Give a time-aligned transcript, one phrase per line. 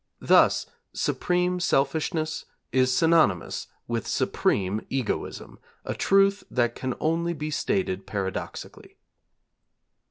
[0.19, 8.07] Thus supreme selfishness is synonymous with supreme egoism, a truth that can only be stated
[8.07, 8.97] paradoxically.